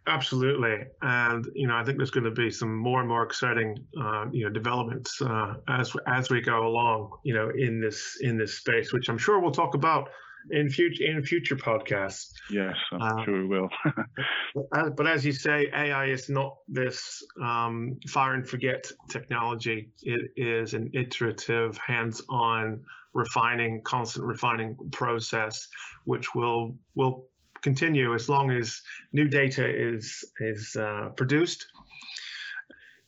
Absolutely, 0.09 0.85
and 1.03 1.47
you 1.55 1.69
know 1.69 1.77
I 1.77 1.85
think 1.85 1.97
there's 1.97 2.11
going 2.11 2.25
to 2.25 2.33
be 2.33 2.51
some 2.51 2.77
more 2.77 3.01
and 3.01 3.09
more 3.09 3.23
exciting 3.23 3.77
uh, 4.01 4.27
you 4.33 4.45
know 4.45 4.51
developments 4.51 5.21
uh, 5.23 5.55
as 5.69 5.95
as 6.09 6.29
we 6.29 6.41
go 6.41 6.67
along 6.67 7.13
you 7.25 7.35
know 7.35 7.51
in 7.57 7.81
this 7.81 8.19
in 8.21 8.37
this 8.37 8.55
space, 8.59 8.93
which 8.93 9.09
I'm 9.09 9.19
sure 9.19 9.39
we'll 9.39 9.53
talk 9.53 9.75
about 9.75 10.09
in 10.51 10.69
future 10.69 11.05
in 11.05 11.23
future 11.23 11.57
podcasts. 11.57 12.33
Yes, 12.51 12.75
I'm 12.93 13.03
uh, 13.03 13.25
sure 13.25 13.43
we 13.43 13.47
will. 13.47 13.69
but 14.97 15.07
as 15.07 15.25
you 15.25 15.33
say, 15.33 15.69
AI 15.75 16.07
is 16.07 16.29
not 16.29 16.57
this 16.69 17.23
um, 17.43 17.99
fire 18.09 18.35
and 18.35 18.49
forget 18.49 18.91
technology. 19.09 19.91
It 20.03 20.31
is 20.37 20.75
an 20.75 20.91
iterative, 20.95 21.79
hands-on, 21.79 22.83
refining, 23.15 23.83
constant 23.83 24.27
refining 24.27 24.77
process, 24.91 25.69
which 26.05 26.35
will 26.35 26.77
will 26.95 27.27
continue 27.63 28.13
as 28.15 28.29
long 28.29 28.51
as 28.51 28.81
new 29.13 29.29
data 29.29 29.65
is 29.65 30.25
is 30.41 30.77
uh, 30.77 31.11
produced 31.17 31.67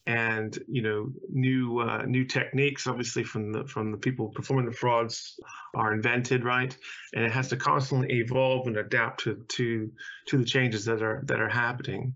and 0.06 0.58
you 0.68 0.82
know 0.82 1.10
new 1.30 1.80
uh, 1.80 2.02
new 2.06 2.24
techniques 2.24 2.86
obviously 2.86 3.24
from 3.24 3.52
the 3.52 3.66
from 3.66 3.90
the 3.90 3.96
people 3.96 4.28
performing 4.28 4.66
the 4.66 4.72
frauds 4.72 5.38
are 5.74 5.94
invented 5.94 6.44
right? 6.44 6.76
And 7.14 7.24
it 7.24 7.32
has 7.32 7.48
to 7.48 7.56
constantly 7.56 8.18
evolve 8.18 8.66
and 8.66 8.76
adapt 8.76 9.24
to 9.24 9.44
to 9.48 9.90
to 10.28 10.38
the 10.38 10.44
changes 10.44 10.84
that 10.84 11.02
are 11.02 11.22
that 11.26 11.40
are 11.40 11.48
happening. 11.48 12.14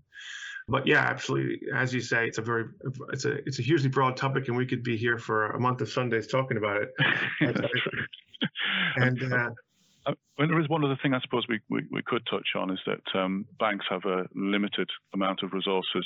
But 0.67 0.85
yeah 0.85 1.01
absolutely 1.01 1.61
as 1.75 1.93
you 1.93 2.01
say 2.01 2.27
it's 2.27 2.37
a 2.37 2.43
very 2.43 2.65
it's 3.11 3.25
a 3.25 3.37
it's 3.47 3.59
a 3.59 3.63
hugely 3.63 3.89
broad 3.89 4.15
topic 4.15 4.47
and 4.47 4.57
we 4.57 4.67
could 4.67 4.83
be 4.83 4.95
here 4.95 5.17
for 5.17 5.51
a 5.51 5.59
month 5.59 5.81
of 5.81 5.89
sundays 5.89 6.27
talking 6.27 6.57
about 6.57 6.83
it. 6.83 6.89
And 8.95 9.33
uh, 9.33 9.49
Uh, 10.05 10.13
there 10.37 10.59
is 10.59 10.69
one 10.69 10.83
other 10.83 10.97
thing 11.01 11.13
I 11.13 11.19
suppose 11.21 11.45
we, 11.49 11.59
we, 11.69 11.85
we 11.91 12.01
could 12.01 12.25
touch 12.29 12.47
on 12.55 12.71
is 12.71 12.79
that 12.85 13.19
um, 13.19 13.45
banks 13.59 13.85
have 13.89 14.05
a 14.05 14.25
limited 14.33 14.89
amount 15.13 15.43
of 15.43 15.53
resources 15.53 16.05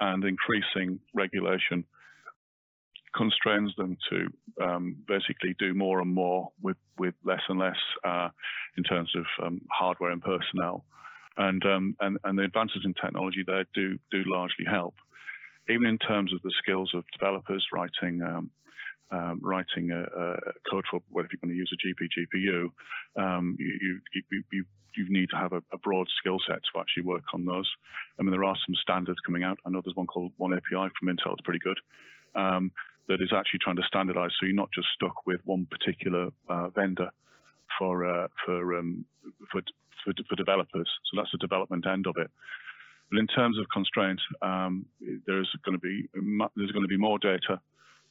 and 0.00 0.24
increasing 0.24 0.98
regulation 1.14 1.84
constrains 3.14 3.74
them 3.76 3.96
to 4.10 4.64
um, 4.64 4.96
basically 5.06 5.54
do 5.58 5.74
more 5.74 6.00
and 6.00 6.12
more 6.12 6.48
with, 6.62 6.76
with 6.98 7.14
less 7.24 7.42
and 7.48 7.58
less 7.58 7.76
uh, 8.04 8.28
in 8.76 8.84
terms 8.84 9.10
of 9.16 9.24
um, 9.44 9.60
hardware 9.70 10.10
and 10.10 10.22
personnel. 10.22 10.84
And, 11.36 11.64
um, 11.64 11.96
and, 12.00 12.18
and 12.24 12.38
the 12.38 12.44
advances 12.44 12.82
in 12.84 12.94
technology 12.94 13.44
there 13.46 13.64
do, 13.74 13.98
do 14.10 14.22
largely 14.26 14.64
help. 14.68 14.94
Even 15.68 15.86
in 15.86 15.98
terms 15.98 16.32
of 16.32 16.40
the 16.42 16.52
skills 16.62 16.90
of 16.94 17.04
developers 17.12 17.64
writing 17.72 18.20
um, 18.22 18.50
um, 19.12 19.40
writing 19.42 19.90
a, 19.90 20.00
a, 20.00 20.36
code 20.70 20.84
for 20.90 21.00
whether 21.10 21.28
you're 21.30 21.38
going 21.44 21.52
to 21.52 21.56
use 21.56 21.70
a 21.70 21.86
GP 21.86 22.08
GPU, 22.16 23.22
um, 23.22 23.56
you, 23.58 24.00
you, 24.14 24.42
you, 24.50 24.64
you, 24.96 25.06
need 25.08 25.30
to 25.30 25.36
have 25.36 25.52
a, 25.52 25.62
a, 25.72 25.78
broad 25.78 26.08
skill 26.18 26.38
set 26.46 26.60
to 26.72 26.80
actually 26.80 27.04
work 27.04 27.24
on 27.32 27.44
those. 27.44 27.70
I 28.18 28.22
mean, 28.22 28.30
there 28.30 28.44
are 28.44 28.56
some 28.66 28.74
standards 28.80 29.18
coming 29.24 29.42
out. 29.42 29.58
I 29.64 29.70
know 29.70 29.80
there's 29.84 29.96
one 29.96 30.06
called 30.06 30.32
One 30.36 30.52
API 30.52 30.92
from 30.98 31.08
Intel. 31.08 31.32
It's 31.32 31.42
pretty 31.44 31.60
good. 31.60 31.78
Um, 32.34 32.72
that 33.08 33.20
is 33.20 33.32
actually 33.34 33.60
trying 33.62 33.76
to 33.76 33.82
standardize, 33.86 34.30
so 34.38 34.46
you're 34.46 34.54
not 34.54 34.70
just 34.72 34.88
stuck 34.94 35.26
with 35.26 35.40
one 35.44 35.66
particular 35.66 36.28
uh, 36.48 36.68
vendor 36.68 37.10
for 37.78 38.06
uh, 38.06 38.28
for, 38.44 38.78
um, 38.78 39.04
for, 39.50 39.60
for 40.04 40.12
for 40.28 40.36
developers. 40.36 40.88
So 41.10 41.16
that's 41.16 41.32
the 41.32 41.38
development 41.38 41.86
end 41.86 42.06
of 42.06 42.16
it. 42.16 42.30
But 43.10 43.18
in 43.18 43.26
terms 43.26 43.58
of 43.58 43.66
constraints, 43.72 44.22
um, 44.40 44.86
there's 45.26 45.50
going 45.64 45.76
to 45.76 45.82
be 45.82 46.08
there's 46.56 46.70
going 46.70 46.84
to 46.84 46.88
be 46.88 46.96
more 46.96 47.18
data 47.18 47.60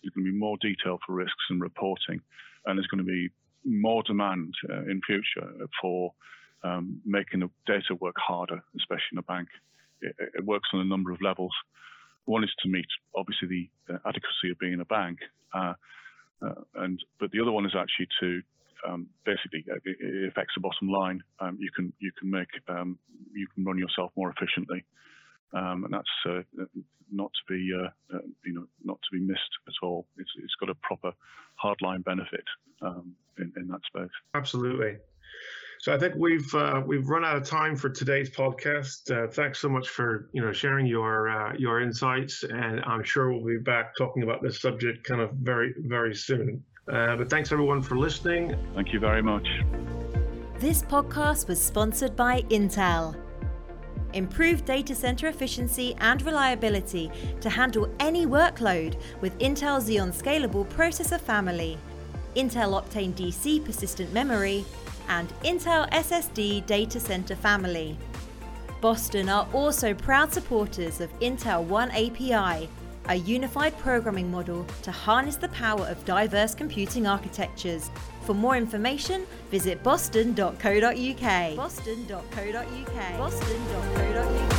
there's 0.01 0.13
going 0.13 0.25
to 0.25 0.31
be 0.31 0.37
more 0.37 0.57
detail 0.61 0.99
for 1.05 1.13
risks 1.13 1.45
and 1.49 1.61
reporting, 1.61 2.21
and 2.65 2.77
there's 2.77 2.87
going 2.87 3.03
to 3.05 3.09
be 3.09 3.29
more 3.65 4.03
demand 4.03 4.53
uh, 4.69 4.81
in 4.89 5.01
future 5.05 5.47
for 5.81 6.13
um, 6.63 7.01
making 7.05 7.41
the 7.41 7.49
data 7.65 7.95
work 7.99 8.15
harder, 8.17 8.61
especially 8.77 9.13
in 9.13 9.17
a 9.19 9.23
bank. 9.23 9.47
It, 10.01 10.15
it, 10.35 10.45
works 10.45 10.69
on 10.73 10.81
a 10.81 10.85
number 10.85 11.11
of 11.11 11.21
levels. 11.21 11.53
One 12.25 12.43
is 12.43 12.51
to 12.63 12.69
meet, 12.69 12.87
obviously, 13.15 13.71
the 13.87 13.95
adequacy 14.05 14.51
of 14.51 14.59
being 14.59 14.79
a 14.79 14.85
bank, 14.85 15.19
uh, 15.53 15.73
uh, 16.41 16.61
and 16.75 16.99
but 17.19 17.31
the 17.31 17.41
other 17.41 17.51
one 17.51 17.65
is 17.65 17.73
actually 17.75 18.07
to 18.19 18.41
um, 18.87 19.07
basically 19.25 19.63
uh, 19.71 19.77
it 19.85 20.29
affects 20.29 20.53
the 20.55 20.61
bottom 20.61 20.89
line. 20.89 21.21
Um, 21.39 21.57
you 21.59 21.69
can 21.75 21.93
you 21.99 22.11
can 22.19 22.29
make 22.31 22.49
um, 22.67 22.97
you 23.33 23.47
can 23.53 23.63
run 23.63 23.77
yourself 23.77 24.11
more 24.15 24.33
efficiently 24.35 24.83
um, 25.53 25.83
and 25.83 25.93
that's 25.93 26.07
uh, 26.27 26.63
not 27.11 27.31
to 27.33 27.53
be 27.53 27.71
uh, 27.75 28.15
uh, 28.15 28.21
you 28.45 28.53
know 28.53 28.65
not 28.83 28.99
to 29.01 29.17
be 29.17 29.19
missed 29.19 29.41
at 29.67 29.73
all. 29.83 30.05
It's, 30.17 30.29
it's 30.37 30.55
got 30.59 30.69
a 30.69 30.75
proper 30.75 31.11
hardline 31.63 32.03
benefit 32.03 32.45
um, 32.81 33.13
in, 33.37 33.51
in 33.57 33.67
that 33.67 33.81
space. 33.85 34.11
Absolutely. 34.33 34.97
So 35.81 35.91
I 35.91 35.97
think 35.97 36.13
we've 36.15 36.53
uh, 36.53 36.83
we've 36.85 37.09
run 37.09 37.25
out 37.25 37.35
of 37.37 37.43
time 37.43 37.75
for 37.75 37.89
today's 37.89 38.29
podcast. 38.29 39.09
Uh, 39.09 39.27
thanks 39.27 39.57
so 39.57 39.67
much 39.67 39.89
for 39.89 40.29
you 40.31 40.39
know 40.39 40.51
sharing 40.51 40.85
your 40.85 41.27
uh, 41.27 41.53
your 41.57 41.81
insights, 41.81 42.43
and 42.43 42.81
I'm 42.85 43.01
sure 43.01 43.33
we'll 43.33 43.43
be 43.43 43.57
back 43.57 43.95
talking 43.97 44.21
about 44.21 44.43
this 44.43 44.61
subject 44.61 45.03
kind 45.03 45.21
of 45.21 45.31
very 45.31 45.73
very 45.79 46.13
soon. 46.13 46.63
Uh, 46.87 47.15
but 47.15 47.31
thanks 47.31 47.51
everyone 47.51 47.81
for 47.81 47.97
listening. 47.97 48.55
Thank 48.75 48.93
you 48.93 48.99
very 48.99 49.23
much. 49.23 49.47
This 50.59 50.83
podcast 50.83 51.47
was 51.47 51.59
sponsored 51.59 52.15
by 52.15 52.43
Intel 52.43 53.15
improve 54.13 54.65
data 54.65 54.93
center 54.93 55.29
efficiency 55.29 55.95
and 55.99 56.21
reliability 56.23 57.09
to 57.39 57.49
handle 57.49 57.89
any 57.99 58.27
workload 58.27 58.99
with 59.21 59.35
Intel 59.39 59.79
Xeon 59.81 60.11
Scalable 60.13 60.67
processor 60.67 61.19
family, 61.19 61.77
Intel 62.35 62.79
Optane 62.79 63.13
DC 63.13 63.63
persistent 63.63 64.11
memory, 64.11 64.65
and 65.11 65.29
Intel 65.43 65.89
SSD 65.91 66.65
data 66.65 66.99
center 66.99 67.35
family. 67.35 67.97
Boston 68.79 69.29
are 69.29 69.47
also 69.53 69.93
proud 69.93 70.33
supporters 70.33 71.01
of 71.01 71.11
Intel 71.19 71.63
One 71.65 71.91
API, 71.91 72.69
a 73.09 73.15
unified 73.15 73.77
programming 73.77 74.31
model 74.31 74.65
to 74.83 74.91
harness 74.91 75.35
the 75.35 75.49
power 75.49 75.85
of 75.85 76.03
diverse 76.05 76.55
computing 76.55 77.05
architectures. 77.05 77.91
For 78.21 78.33
more 78.33 78.55
information, 78.55 79.27
visit 79.51 79.83
boston.co.uk. 79.83 81.55
Boston.co.uk. 81.57 83.17
Boston.co.uk. 83.17 84.50